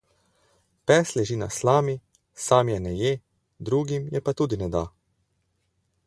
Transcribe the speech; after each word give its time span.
Pes 0.91 1.11
leži 1.17 1.35
na 1.41 1.49
slami; 1.57 1.93
sam 2.45 2.71
je 2.73 2.79
ne 2.85 2.93
je, 3.01 3.11
drugim 3.69 4.07
je 4.15 4.23
pa 4.31 4.35
tudi 4.41 4.59
ne 4.63 4.71
da. 4.77 4.83